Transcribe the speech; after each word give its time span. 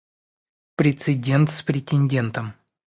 Прецедент 0.77 1.51
с 1.51 1.61
претендентом. 1.61 2.55